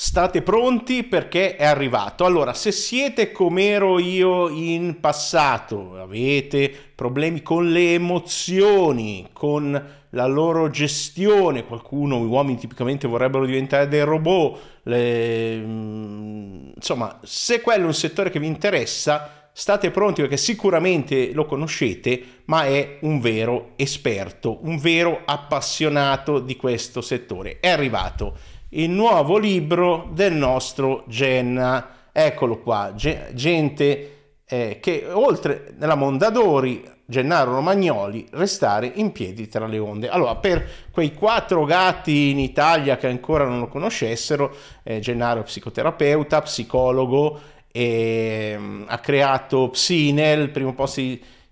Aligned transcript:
State 0.00 0.42
pronti 0.42 1.02
perché 1.02 1.56
è 1.56 1.64
arrivato. 1.64 2.24
Allora, 2.24 2.54
se 2.54 2.70
siete 2.70 3.32
come 3.32 3.66
ero 3.66 3.98
io 3.98 4.48
in 4.48 5.00
passato, 5.00 5.98
avete 6.00 6.72
problemi 6.94 7.42
con 7.42 7.72
le 7.72 7.94
emozioni, 7.94 9.28
con 9.32 9.90
la 10.10 10.26
loro 10.26 10.70
gestione, 10.70 11.66
qualcuno, 11.66 12.20
gli 12.20 12.28
uomini 12.28 12.58
tipicamente 12.58 13.08
vorrebbero 13.08 13.44
diventare 13.44 13.88
dei 13.88 14.04
robot, 14.04 14.60
le... 14.84 15.56
Mm, 15.56 16.68
insomma, 16.76 17.18
se 17.24 17.60
quello 17.60 17.82
è 17.82 17.86
un 17.86 17.94
settore 17.94 18.30
che 18.30 18.38
vi 18.38 18.46
interessa, 18.46 19.48
state 19.52 19.90
pronti 19.90 20.20
perché 20.20 20.36
sicuramente 20.36 21.32
lo 21.32 21.44
conoscete, 21.44 22.42
ma 22.44 22.66
è 22.66 22.98
un 23.00 23.18
vero 23.18 23.72
esperto, 23.74 24.60
un 24.62 24.78
vero 24.78 25.22
appassionato 25.24 26.38
di 26.38 26.54
questo 26.54 27.00
settore. 27.00 27.58
È 27.58 27.68
arrivato 27.68 28.36
il 28.70 28.90
nuovo 28.90 29.38
libro 29.38 30.08
del 30.12 30.34
nostro 30.34 31.04
Genna. 31.06 32.10
Eccolo 32.12 32.58
qua, 32.58 32.94
gente 32.94 34.18
eh, 34.44 34.78
che 34.80 35.06
oltre 35.10 35.74
nella 35.76 35.94
Mondadori, 35.94 36.82
Gennaro 37.06 37.52
Romagnoli, 37.52 38.26
restare 38.32 38.90
in 38.96 39.12
piedi 39.12 39.48
tra 39.48 39.66
le 39.66 39.78
onde. 39.78 40.08
Allora, 40.08 40.36
per 40.36 40.68
quei 40.90 41.14
quattro 41.14 41.64
gatti 41.64 42.30
in 42.30 42.38
Italia 42.38 42.96
che 42.96 43.06
ancora 43.06 43.44
non 43.44 43.60
lo 43.60 43.68
conoscessero, 43.68 44.54
eh, 44.82 44.98
Gennaro 44.98 45.40
è 45.40 45.44
psicoterapeuta, 45.44 46.42
psicologo, 46.42 47.40
e, 47.70 48.54
um, 48.58 48.84
ha 48.88 48.98
creato 48.98 49.70
Psinel, 49.70 50.50
primo 50.50 50.74
posto 50.74 51.02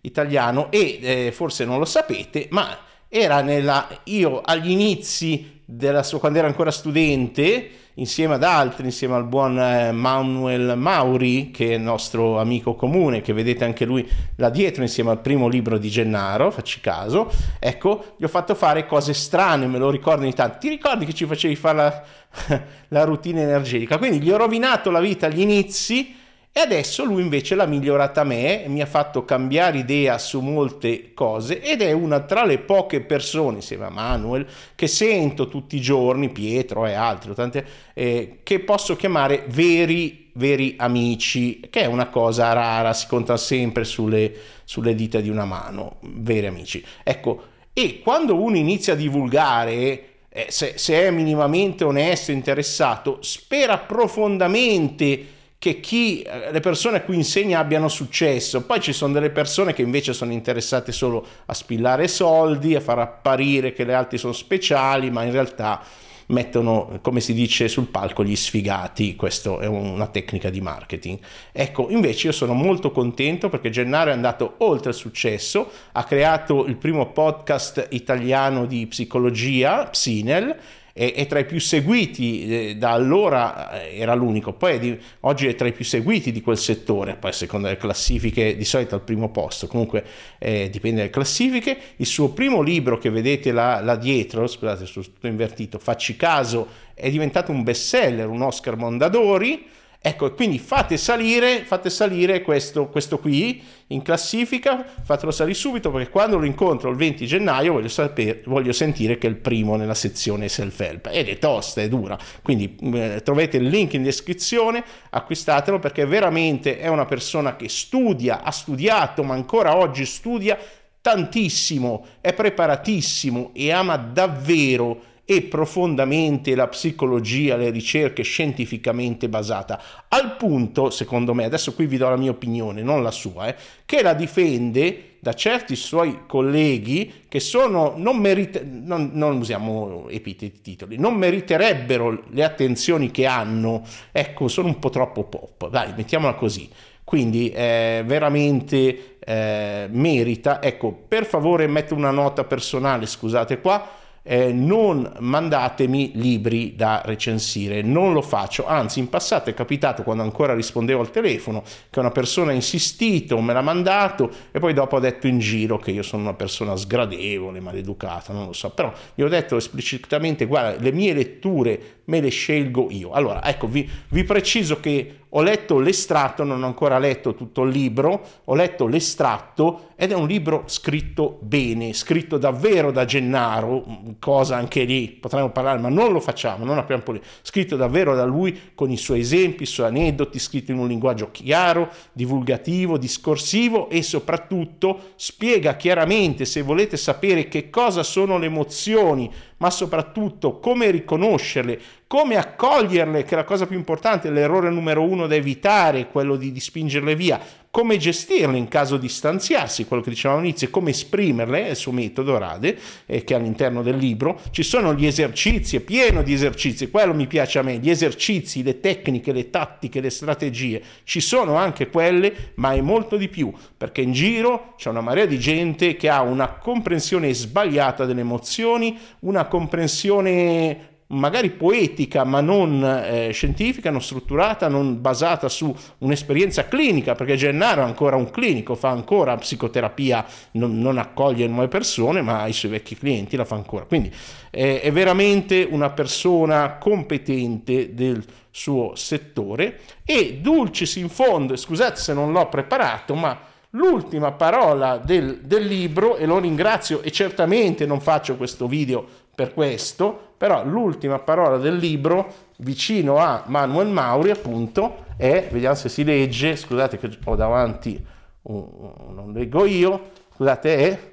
italiano, 0.01 0.71
e 0.71 0.99
eh, 1.01 1.33
forse 1.33 1.65
non 1.65 1.79
lo 1.79 1.85
sapete, 1.85 2.49
ma 2.51 2.77
era 3.09 3.41
nella, 3.41 3.89
io 4.05 4.41
agli 4.43 4.71
inizi 4.71 5.56
sua, 6.03 6.21
quando 6.21 6.39
era 6.39 6.47
ancora 6.47 6.71
studente, 6.71 7.71
insieme 7.95 8.35
ad 8.35 8.45
altri, 8.45 8.85
insieme 8.85 9.15
al 9.15 9.25
buon 9.25 9.59
eh, 9.59 9.91
Manuel 9.91 10.77
Mauri, 10.77 11.51
che 11.51 11.71
è 11.71 11.75
il 11.75 11.81
nostro 11.81 12.39
amico 12.39 12.75
comune, 12.75 13.21
che 13.21 13.33
vedete 13.33 13.65
anche 13.65 13.85
lui 13.85 14.09
là 14.37 14.49
dietro, 14.49 14.83
insieme 14.83 15.11
al 15.11 15.21
primo 15.21 15.49
libro 15.49 15.79
di 15.79 15.89
Gennaro, 15.89 16.51
facci 16.51 16.81
caso, 16.81 17.31
ecco, 17.59 18.15
gli 18.17 18.25
ho 18.25 18.29
fatto 18.29 18.55
fare 18.55 18.87
cose 18.87 19.13
strane, 19.13 19.67
me 19.67 19.79
lo 19.79 19.91
ricordo 19.91 20.23
ogni 20.23 20.35
tanto. 20.35 20.59
Ti 20.59 20.69
ricordi 20.69 21.05
che 21.05 21.15
ci 21.15 21.27
facevi 21.27 21.57
fare 21.57 21.77
la, 21.77 22.63
la 22.89 23.05
routine 23.05 23.43
energetica? 23.43 23.99
Quindi 23.99 24.21
gli 24.21 24.31
ho 24.31 24.37
rovinato 24.37 24.91
la 24.91 25.01
vita 25.01 25.27
agli 25.27 25.41
inizi 25.41 26.15
e 26.57 26.61
adesso 26.61 27.05
lui 27.05 27.21
invece 27.21 27.55
l'ha 27.55 27.67
migliorata 27.67 28.23
a 28.23 28.25
me, 28.25 28.65
mi 28.69 28.81
ha 28.81 28.87
fatto 28.87 29.27
cambiare 29.27 29.77
idea 29.77 30.17
su 30.17 30.41
molte 30.41 31.13
cose 31.13 31.61
ed 31.61 31.83
è 31.83 31.93
una 31.93 32.21
tra 32.21 32.47
le 32.47 32.57
poche 32.57 33.03
persone, 33.03 33.57
insieme 33.57 33.85
a 33.85 33.91
Manuel, 33.91 34.47
che 34.75 34.87
sento 34.87 35.49
tutti 35.49 35.77
i 35.77 35.83
giorni, 35.83 36.31
Pietro 36.31 36.87
e 36.87 36.95
altri, 36.95 37.35
tante, 37.35 37.67
eh, 37.93 38.39
che 38.43 38.61
posso 38.61 38.97
chiamare 38.97 39.45
veri, 39.49 40.31
veri 40.33 40.77
amici, 40.79 41.61
che 41.69 41.83
è 41.83 41.85
una 41.85 42.09
cosa 42.09 42.51
rara, 42.55 42.95
si 42.95 43.07
conta 43.07 43.37
sempre 43.37 43.85
sulle, 43.85 44.33
sulle 44.65 44.95
dita 44.95 45.21
di 45.21 45.29
una 45.29 45.45
mano, 45.45 45.97
veri 46.01 46.47
amici. 46.47 46.83
Ecco, 47.03 47.49
e 47.75 48.01
quando 48.03 48.35
uno 48.35 48.57
inizia 48.57 48.95
a 48.95 48.97
divulgare 48.97 50.05
eh, 50.31 50.47
se, 50.49 50.73
se, 50.77 51.07
è 51.07 51.11
minimamente 51.11 51.85
onesto, 51.85 52.33
interessato, 52.33 53.19
spera 53.21 53.77
profondamente 53.77 55.35
che 55.59 55.81
chi, 55.81 56.23
eh, 56.23 56.53
le 56.53 56.61
persone 56.61 56.99
a 56.99 57.03
cui 57.03 57.17
insegna 57.17 57.59
abbiano 57.59 57.89
successo. 57.89 58.65
Poi 58.65 58.81
ci 58.81 58.93
sono 58.93 59.13
delle 59.13 59.31
persone 59.31 59.73
che 59.73 59.83
invece 59.83 60.13
sono 60.13 60.33
interessate 60.33 60.93
solo 60.93 61.27
a 61.47 61.55
spillare 61.55 62.09
soldi, 62.09 62.75
a 62.75 62.81
far 62.81 62.99
apparire 62.99 63.73
che 63.73 63.85
le 63.85 63.95
altre 63.95 64.19
sono 64.19 64.33
speciali, 64.33 65.11
ma 65.11 65.23
in 65.23 65.33
realtà 65.33 65.83
mettono, 66.27 66.99
come 67.03 67.21
si 67.21 67.35
dice 67.35 67.69
sul 67.69 67.87
palco, 67.87 68.25
gli 68.25 68.35
sfigati, 68.35 69.15
questa 69.15 69.59
è 69.59 69.67
una 69.67 70.07
tecnica 70.09 70.51
di 70.51 70.61
marketing. 70.61 71.19
Ecco, 71.53 71.89
invece 71.91 72.29
io 72.29 72.33
sono 72.33 72.53
molto 72.53 72.91
contento 72.91 73.49
perché 73.49 73.71
Gennaro 73.71 74.11
è 74.11 74.13
andato 74.13 74.55
oltre 74.59 74.91
il 74.91 74.97
successo, 74.97 75.71
ha 75.93 76.05
creato 76.05 76.67
il 76.67 76.77
primo 76.77 77.13
podcast 77.13 77.89
italiano 77.91 78.67
di 78.67 78.87
psicologia, 78.87 79.87
Psinel, 79.87 80.59
è, 80.97 81.13
è 81.13 81.27
tra 81.27 81.41
i 81.41 81.45
più 81.45 81.61
seguiti, 81.61 82.71
eh, 82.71 82.77
da 82.77 82.93
allora 82.93 83.83
eh, 83.83 83.99
era 83.99 84.15
l'unico, 84.15 84.55
poi 84.55 84.73
è 84.73 84.79
di, 84.79 84.99
oggi 85.21 85.47
è 85.47 85.55
tra 85.55 85.69
i 85.69 85.73
più 85.73 85.85
seguiti 85.85 86.33
di 86.33 86.41
quel 86.41 86.57
settore, 86.57 87.17
poi 87.17 87.35
secondo 87.35 87.69
le 87.69 87.77
classifiche 87.77 88.57
di 88.57 88.65
solito 88.65 88.95
al 88.95 89.03
primo 89.03 89.29
posto, 89.29 89.67
comunque 89.67 90.03
eh, 90.39 90.71
dipende 90.71 91.01
dalle 91.01 91.11
classifiche. 91.11 91.77
Il 91.97 92.07
suo 92.07 92.31
primo 92.31 92.63
libro 92.63 92.97
che 92.97 93.11
vedete 93.11 93.53
là, 93.53 93.83
là 93.83 93.97
dietro, 93.97 94.47
scusate, 94.47 94.87
sono 94.87 95.05
tutto 95.05 95.27
invertito, 95.27 95.79
facci 95.79 96.17
caso, 96.17 96.67
è 96.95 97.11
diventato 97.11 97.53
un 97.53 97.63
bestseller, 97.63 98.27
un 98.27 98.41
Oscar 98.41 98.77
Mondadori 98.77 99.67
Ecco, 100.07 100.33
quindi 100.35 100.61
fate 100.61 100.99
salire, 100.99 101.65
fate 101.65 101.91
salire 101.91 102.41
questo, 102.41 102.87
questo, 102.87 103.19
qui 103.19 103.61
in 103.89 104.03
classifica, 104.03 104.85
fatelo 105.03 105.33
salire 105.33 105.57
subito 105.57 105.91
perché 105.91 106.11
quando 106.11 106.39
lo 106.39 106.45
incontro 106.45 106.91
il 106.91 106.97
20 106.97 107.27
gennaio 107.27 107.73
voglio, 107.73 107.89
sapere, 107.89 108.41
voglio 108.47 108.71
sentire 108.71 109.19
che 109.19 109.27
è 109.27 109.31
il 109.31 109.35
primo 109.35 109.75
nella 109.75 109.95
sezione 109.95 110.49
self-help. 110.49 111.09
Ed 111.11 111.27
è 111.27 111.39
tosta, 111.39 111.81
è 111.81 111.89
dura, 111.89 112.17
quindi 112.41 112.77
eh, 112.95 113.21
trovate 113.25 113.57
il 113.57 113.67
link 113.67 113.95
in 113.95 114.05
descrizione, 114.05 114.85
acquistatelo 115.11 115.81
perché 115.81 116.07
veramente 116.07 116.79
è 116.79 116.87
una 116.87 117.05
persona 117.05 117.57
che 117.57 117.69
studia, 117.69 118.45
ha 118.45 118.53
studiato, 118.53 119.25
ma 119.25 119.35
ancora 119.35 119.75
oggi 119.75 120.05
studia 120.05 120.57
tantissimo, 121.01 122.07
è 122.21 122.33
preparatissimo 122.33 123.51
e 123.55 123.73
ama 123.73 123.97
davvero 123.97 125.15
e 125.29 125.43
profondamente 125.43 126.55
la 126.55 126.69
psicologia, 126.69 127.57
le 127.57 127.71
ricerche 127.71 128.23
scientificamente 128.23 129.29
basata, 129.29 130.07
al 130.07 130.37
punto, 130.37 130.89
secondo 130.91 131.35
me, 131.35 131.45
adesso 131.45 131.75
qui 131.75 131.87
vi 131.87 131.97
do 131.97 132.09
la 132.09 132.17
mia 132.17 132.31
opinione, 132.31 132.81
non 132.83 133.03
la 133.03 133.11
sua, 133.11 133.49
eh, 133.49 133.57
che 133.85 134.03
la 134.03 134.15
difende 134.15 135.17
da 135.19 135.33
certi 135.33 135.75
suoi 135.75 136.21
colleghi 136.27 137.25
che 137.27 137.41
sono, 137.41 137.95
non, 137.97 138.19
merite, 138.19 138.65
non, 138.65 139.11
non 139.15 139.39
usiamo 139.39 140.09
epiteti 140.09 140.61
titoli, 140.61 140.97
non 140.97 141.15
meriterebbero 141.15 142.27
le 142.31 142.45
attenzioni 142.45 143.11
che 143.11 143.27
hanno, 143.27 143.83
ecco, 144.13 144.47
sono 144.47 144.69
un 144.69 144.79
po' 144.79 144.91
troppo 144.91 145.25
pop, 145.25 145.69
dai, 145.69 145.93
mettiamola 145.97 146.35
così. 146.35 146.71
Quindi 147.03 147.51
eh, 147.51 148.03
veramente 148.07 149.19
eh, 149.19 149.89
merita, 149.91 150.63
ecco, 150.63 150.93
per 150.93 151.25
favore 151.25 151.67
metto 151.67 151.95
una 151.95 152.11
nota 152.13 152.45
personale, 152.45 153.07
scusate 153.07 153.61
qua, 153.61 153.89
eh, 154.29 154.53
non 154.53 155.11
mandatemi 155.21 156.11
libri 156.15 156.75
da 156.75 157.01
recensire, 157.05 157.81
non 157.81 158.13
lo 158.13 158.23
faccio, 158.23 158.67
anzi 158.67 158.99
in 158.99 159.09
passato 159.09 159.51
è 159.51 159.55
capitato 159.55 160.03
quando 160.03 160.25
ancora 160.25 160.53
rispondevo 160.53 161.01
al 161.01 161.13
telefono 161.13 161.63
che 161.89 162.01
una 162.01 162.11
persona 162.11 162.51
ha 162.51 162.55
insistito, 162.55 163.41
me 163.41 163.53
l'ha 163.53 163.61
mandato 163.61 164.29
e 164.51 164.59
poi 164.59 164.73
dopo 164.73 164.97
ha 164.97 165.01
detto 165.01 165.29
in 165.29 165.39
giro 165.39 165.79
che 165.79 165.93
io 165.93 166.03
sono 166.03 166.23
una 166.23 166.35
persona 166.35 166.75
sgradevole, 166.75 167.61
maleducata, 167.61 168.33
non 168.33 168.47
lo 168.47 168.53
so, 168.53 168.71
però 168.71 168.93
gli 169.15 169.23
ho 169.23 169.29
detto 169.29 169.57
esplicitamente 169.57 170.47
guarda 170.47 170.83
le 170.83 170.91
mie 170.91 171.15
letture 171.15 171.97
me 172.07 172.21
le 172.21 172.29
scelgo 172.29 172.89
io. 172.91 173.13
Allora, 173.13 173.45
ecco, 173.45 173.67
vi, 173.67 173.89
vi 174.09 174.25
preciso 174.25 174.81
che 174.81 175.21
ho 175.37 175.43
letto 175.43 175.79
l'estratto, 175.79 176.45
non 176.45 176.63
ho 176.63 176.67
ancora 176.67 176.99
letto 176.99 177.35
tutto 177.35 177.65
il 177.65 177.71
libro, 177.71 178.25
ho 178.45 178.55
letto 178.55 178.87
l'estratto 178.87 179.91
ed 179.95 180.11
è 180.11 180.15
un 180.15 180.27
libro 180.27 180.63
scritto 180.65 181.39
bene, 181.43 181.93
scritto 181.93 182.39
davvero 182.39 182.91
da 182.91 183.05
Gennaro, 183.05 183.85
cosa 184.19 184.57
anche 184.57 184.85
lì 184.85 185.09
potremmo 185.09 185.51
parlare, 185.51 185.79
ma 185.79 185.91
non 185.91 186.11
lo 186.11 186.21
facciamo, 186.21 186.65
non 186.65 186.79
abbiamo 186.79 187.03
problemi. 187.03 187.27
Scritto 187.43 187.77
davvero 187.77 188.15
da 188.15 188.25
lui 188.25 188.73
con 188.75 188.91
i 188.91 188.97
suoi 188.97 189.21
esempi, 189.21 189.65
i 189.65 189.67
suoi 189.67 189.89
aneddoti, 189.89 190.39
scritto 190.39 190.73
in 190.73 190.79
un 190.79 190.89
linguaggio 190.89 191.31
chiaro, 191.31 191.91
divulgativo, 192.13 192.97
discorsivo 192.97 193.91
e 193.91 194.03
soprattutto 194.03 195.13
spiega 195.17 195.77
chiaramente, 195.77 196.47
se 196.47 196.63
volete 196.63 196.97
sapere 196.97 197.47
che 197.49 197.69
cosa 197.69 198.03
sono 198.03 198.39
le 198.39 198.47
emozioni, 198.47 199.31
ma 199.59 199.71
soprattutto 199.71 200.59
come 200.61 200.91
riconoscerle, 200.91 201.81
come 202.09 202.37
accoglierle, 202.37 203.25
che 203.25 203.35
è 203.35 203.37
la 203.37 203.45
cosa 203.45 203.67
più 203.67 203.77
importante, 203.77 204.31
l'errore 204.31 204.71
numero 204.71 205.03
uno 205.03 205.27
da 205.27 205.35
evitare, 205.35 206.07
quello 206.07 206.37
di, 206.37 206.53
di 206.53 206.61
spingerle 206.61 207.17
via, 207.17 207.41
come 207.69 207.99
gestirle 207.99 208.57
in 208.57 208.69
caso 208.69 208.97
di 208.97 209.09
stanziarsi, 209.09 209.87
quello 209.87 210.03
che 210.03 210.11
dicevamo 210.11 210.41
all'inizio, 210.41 210.71
come 210.71 210.91
esprimerle, 210.91 211.67
è 211.67 211.71
il 211.71 211.77
suo 211.77 211.91
metodo 211.91 212.39
Rade, 212.39 212.79
eh, 213.07 213.25
che 213.25 213.35
è 213.35 213.37
all'interno 213.37 213.83
del 213.83 213.97
libro, 213.97 214.41
ci 214.51 214.63
sono 214.63 214.95
gli 214.95 215.05
esercizi, 215.05 215.77
è 215.77 215.81
pieno 215.81 216.23
di 216.23 216.33
esercizi, 216.33 216.91
quello 216.91 217.13
mi 217.13 217.27
piace 217.27 217.59
a 217.59 217.63
me, 217.63 217.79
gli 217.79 217.91
esercizi, 217.91 218.63
le 218.63 218.79
tecniche, 218.79 219.33
le 219.33 219.51
tattiche, 219.51 220.01
le 220.01 220.11
strategie, 220.11 220.83
ci 221.03 221.21
sono 221.21 221.57
anche 221.57 221.91
quelle, 221.91 222.53
ma 222.55 222.73
è 222.73 222.81
molto 222.81 223.17
di 223.17 223.29
più, 223.29 223.53
perché 223.77 224.01
in 224.01 224.13
giro 224.13 224.75
c'è 224.77 224.89
una 224.89 225.01
marea 225.01 225.27
di 225.27 225.39
gente 225.39 225.97
che 225.97 226.09
ha 226.09 226.23
una 226.23 226.53
comprensione 226.53 227.35
sbagliata 227.35 228.07
delle 228.07 228.21
emozioni, 228.21 228.97
una 229.21 229.47
comprensione 229.47 230.95
magari 231.09 231.51
poetica 231.51 232.25
ma 232.25 232.41
non 232.41 232.83
eh, 232.83 233.31
scientifica, 233.33 233.91
non 233.91 234.03
strutturata, 234.03 234.69
non 234.69 235.01
basata 235.01 235.49
su 235.49 235.75
un'esperienza 235.99 236.67
clinica, 236.67 237.15
perché 237.15 237.37
Gennaro 237.37 237.83
è 237.83 237.85
ancora 237.85 238.17
un 238.17 238.31
clinico, 238.31 238.75
fa 238.75 238.91
ancora 238.91 239.37
psicoterapia, 239.37 240.25
non, 240.53 240.79
non 240.79 240.99
accoglie 240.99 241.47
nuove 241.47 241.69
persone, 241.69 242.23
ma 242.23 242.47
i 242.47 242.53
suoi 242.53 242.73
vecchi 242.73 242.97
clienti 242.97 243.37
la 243.37 243.45
fa 243.45 243.55
ancora. 243.55 243.85
Quindi 243.85 244.13
eh, 244.51 244.81
è 244.81 244.91
veramente 244.91 245.67
una 245.69 245.91
persona 245.91 246.77
competente 246.79 247.95
del 247.95 248.25
suo 248.51 248.95
settore 248.95 249.81
e 250.05 250.39
dulcis 250.41 250.97
in 250.97 251.11
fondo, 251.11 251.57
scusate 251.57 252.01
se 252.01 252.15
non 252.15 252.33
l'ho 252.33 252.49
preparato, 252.49 253.15
ma 253.15 253.39
l'ultima 253.71 254.33
parola 254.33 254.97
del, 254.97 255.41
del 255.43 255.67
libro, 255.67 256.17
e 256.17 256.25
lo 256.25 256.39
ringrazio 256.39 257.03
e 257.03 257.13
certamente 257.13 257.85
non 257.85 258.01
faccio 258.01 258.37
questo 258.37 258.67
video 258.67 259.07
per 259.37 259.53
questo, 259.53 260.33
però 260.37 260.65
l'ultima 260.65 261.19
parola 261.19 261.59
del 261.59 261.77
libro, 261.77 262.33
vicino 262.59 263.19
a 263.19 263.45
Manuel 263.47 263.89
Mauri, 263.89 264.31
appunto, 264.31 265.05
è, 265.17 265.49
vediamo 265.53 265.75
se 265.75 265.91
si 265.91 266.03
legge, 266.03 266.57
scusate 266.57 266.99
che 266.99 267.11
ho 267.23 267.37
davanti, 267.37 268.05
uh, 268.43 269.13
non 269.15 269.33
leggo 269.35 269.67
io, 269.67 270.11
scusate, 270.35 270.77
è 270.77 271.13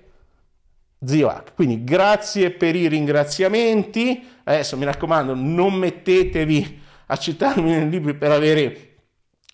Zio 1.06 1.28
Hack. 1.28 1.54
Quindi 1.54 1.84
grazie 1.84 2.52
per 2.52 2.75
i 2.75 2.88
ringraziamenti, 2.88 4.25
adesso 4.46 4.78
mi 4.78 4.86
raccomando, 4.86 5.36
non 5.36 5.74
mettetevi 5.74 6.81
a 7.08 7.18
citarmi 7.18 7.70
nei 7.70 7.90
libri 7.90 8.14
per 8.14 8.31
avere 8.31 8.88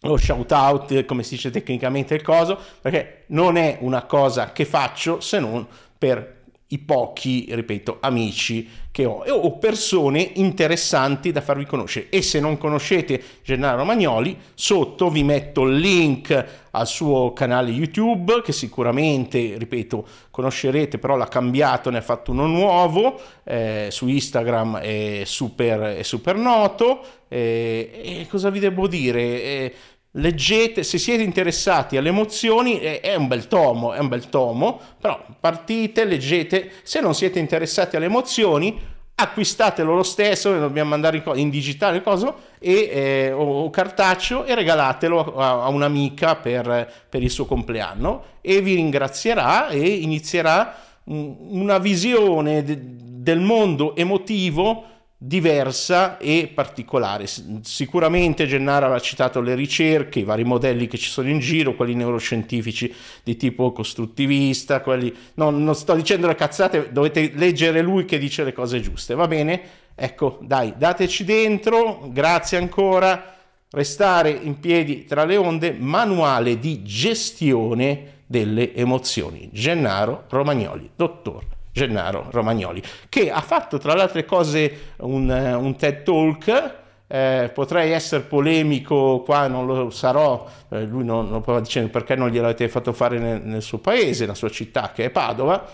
lo 0.01 0.15
shout 0.15 0.51
out, 0.51 1.05
come 1.05 1.23
si 1.23 1.35
dice 1.35 1.49
tecnicamente 1.49 2.13
il 2.13 2.21
coso, 2.21 2.57
perché 2.79 3.23
non 3.27 3.57
è 3.57 3.79
una 3.81 4.03
cosa 4.03 4.51
che 4.51 4.63
faccio 4.63 5.19
se 5.19 5.39
non 5.39 5.67
per 5.97 6.38
i 6.71 6.79
pochi, 6.79 7.47
ripeto, 7.49 7.97
amici 8.01 8.67
che 8.91 9.05
ho 9.05 9.23
o 9.23 9.57
persone 9.57 10.31
interessanti 10.35 11.31
da 11.31 11.41
farvi 11.41 11.65
conoscere. 11.65 12.09
E 12.09 12.21
se 12.21 12.39
non 12.39 12.57
conoscete 12.57 13.21
Gennaro 13.43 13.77
Romagnoli, 13.77 14.37
sotto 14.53 15.09
vi 15.09 15.23
metto 15.23 15.63
il 15.63 15.77
link 15.77 16.45
al 16.71 16.87
suo 16.87 17.33
canale 17.33 17.71
YouTube 17.71 18.41
che 18.43 18.51
sicuramente, 18.51 19.55
ripeto, 19.57 20.05
conoscerete, 20.29 20.97
però 20.97 21.15
l'ha 21.15 21.27
cambiato, 21.27 21.89
ne 21.89 21.99
ha 21.99 22.01
fatto 22.01 22.31
uno 22.31 22.45
nuovo, 22.45 23.19
eh, 23.43 23.87
su 23.89 24.07
Instagram 24.07 24.77
è 24.77 25.21
super, 25.25 25.95
è 25.95 26.03
super 26.03 26.35
noto. 26.35 27.01
Eh, 27.27 28.19
e 28.21 28.27
cosa 28.27 28.49
vi 28.49 28.59
devo 28.59 28.87
dire? 28.87 29.21
Eh, 29.21 29.73
leggete, 30.11 30.83
se 30.83 30.97
siete 30.97 31.21
interessati 31.21 31.97
alle 31.97 32.09
emozioni, 32.09 32.79
è, 32.79 33.15
un 33.15 33.27
bel 33.27 33.47
tomo, 33.47 33.93
è 33.93 33.99
un 33.99 34.07
bel 34.07 34.29
tomo, 34.29 34.79
però 34.99 35.23
partite, 35.39 36.05
leggete, 36.05 36.71
se 36.83 36.99
non 36.99 37.13
siete 37.13 37.39
interessati 37.39 37.95
alle 37.95 38.05
emozioni, 38.05 38.97
acquistatelo 39.15 39.93
lo 39.93 40.03
stesso, 40.03 40.57
dobbiamo 40.57 40.91
mandare 40.91 41.21
in 41.35 41.49
digitale 41.49 42.01
cosa, 42.01 42.33
e, 42.57 42.89
eh, 42.91 43.31
o, 43.31 43.69
cartaceo 43.69 44.45
e 44.45 44.55
regalatelo 44.55 45.35
a, 45.35 45.63
a 45.63 45.67
un'amica 45.67 46.37
per, 46.37 46.91
per, 47.09 47.21
il 47.21 47.29
suo 47.29 47.45
compleanno 47.45 48.23
e 48.41 48.61
vi 48.61 48.75
ringrazierà 48.75 49.67
e 49.67 49.87
inizierà 49.87 50.75
una 51.05 51.79
visione 51.79 52.63
de, 52.63 52.77
del 52.81 53.39
mondo 53.39 53.95
emotivo 53.95 54.85
diversa 55.21 56.17
e 56.17 56.49
particolare. 56.53 57.27
Sicuramente 57.61 58.47
Gennaro 58.47 58.85
aveva 58.85 59.01
citato 59.01 59.41
le 59.41 59.53
ricerche, 59.53 60.19
i 60.19 60.23
vari 60.23 60.45
modelli 60.45 60.87
che 60.87 60.97
ci 60.97 61.09
sono 61.09 61.27
in 61.27 61.39
giro, 61.39 61.75
quelli 61.75 61.93
neuroscientifici 61.93 62.93
di 63.21 63.35
tipo 63.35 63.73
costruttivista, 63.73 64.79
quelli... 64.79 65.13
No, 65.33 65.49
non 65.49 65.75
sto 65.75 65.93
dicendo 65.93 66.25
le 66.25 66.35
cazzate, 66.35 66.93
dovete 66.93 67.33
leggere 67.35 67.81
lui 67.81 68.05
che 68.05 68.17
dice 68.17 68.45
le 68.45 68.53
cose 68.53 68.79
giuste, 68.79 69.13
va 69.13 69.27
bene? 69.27 69.61
Ecco, 69.93 70.39
dai, 70.41 70.73
dateci 70.77 71.25
dentro, 71.25 72.07
grazie 72.13 72.57
ancora. 72.57 73.35
Restare 73.71 74.29
in 74.29 74.57
piedi 74.59 75.03
tra 75.03 75.25
le 75.25 75.35
onde, 75.35 75.73
manuale 75.77 76.57
di 76.57 76.81
gestione 76.81 78.21
delle 78.25 78.73
emozioni. 78.73 79.49
Gennaro 79.51 80.23
Romagnoli, 80.29 80.89
dottor 80.95 81.57
Gennaro 81.79 82.27
Romagnoli, 82.29 82.83
che 83.07 83.31
ha 83.31 83.39
fatto 83.39 83.77
tra 83.77 83.95
le 83.95 84.01
altre 84.01 84.25
cose 84.25 84.93
un, 84.97 85.29
un 85.29 85.75
TED 85.77 86.03
Talk. 86.03 86.77
Eh, 87.11 87.49
potrei 87.51 87.91
essere 87.91 88.21
polemico 88.21 89.23
qua, 89.25 89.47
non 89.47 89.65
lo 89.65 89.89
sarò, 89.89 90.45
eh, 90.69 90.83
lui 90.83 91.03
non, 91.03 91.27
non 91.27 91.41
può 91.41 91.59
dicendo 91.59 91.89
perché 91.89 92.15
non 92.15 92.29
gliel'avete 92.29 92.69
fatto 92.69 92.93
fare 92.93 93.17
nel, 93.17 93.41
nel, 93.41 93.63
suo 93.63 93.79
paese, 93.79 94.21
nella 94.21 94.35
sua 94.35 94.49
città 94.49 94.91
che 94.93 95.05
è 95.05 95.09
Padova, 95.09 95.65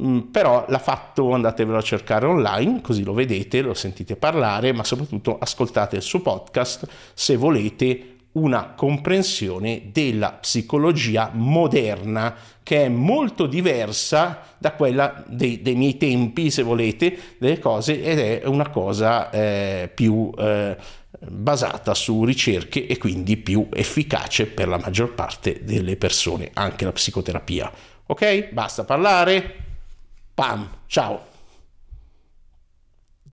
mm, 0.00 0.18
però 0.30 0.64
l'ha 0.68 0.78
fatto, 0.78 1.32
andatevelo 1.32 1.76
a 1.76 1.82
cercare 1.82 2.24
online, 2.24 2.80
così 2.80 3.04
lo 3.04 3.12
vedete, 3.12 3.60
lo 3.60 3.74
sentite 3.74 4.16
parlare, 4.16 4.72
ma 4.72 4.82
soprattutto 4.82 5.36
ascoltate 5.38 5.96
il 5.96 6.02
suo 6.02 6.20
podcast 6.20 6.88
se 7.12 7.36
volete 7.36 8.15
una 8.36 8.72
comprensione 8.74 9.90
della 9.92 10.32
psicologia 10.32 11.30
moderna 11.32 12.34
che 12.62 12.84
è 12.84 12.88
molto 12.88 13.46
diversa 13.46 14.40
da 14.58 14.72
quella 14.72 15.22
dei, 15.26 15.62
dei 15.62 15.74
miei 15.74 15.96
tempi, 15.96 16.50
se 16.50 16.62
volete, 16.62 17.36
delle 17.38 17.58
cose 17.58 18.02
ed 18.02 18.18
è 18.18 18.42
una 18.46 18.68
cosa 18.70 19.30
eh, 19.30 19.90
più 19.94 20.30
eh, 20.36 20.76
basata 21.20 21.94
su 21.94 22.24
ricerche 22.24 22.86
e 22.86 22.98
quindi 22.98 23.36
più 23.36 23.68
efficace 23.72 24.46
per 24.46 24.68
la 24.68 24.78
maggior 24.78 25.14
parte 25.14 25.60
delle 25.64 25.96
persone, 25.96 26.50
anche 26.52 26.84
la 26.84 26.92
psicoterapia. 26.92 27.72
Ok? 28.06 28.52
Basta 28.52 28.84
parlare. 28.84 29.64
Pam, 30.34 30.68
ciao. 30.86 31.35